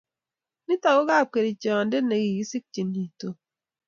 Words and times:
Nito 0.65 0.87
ko 0.95 1.01
kapkerichonde 1.09 1.97
ne 2.01 2.17
kikisikchini 2.23 3.01
Tom 3.19 3.35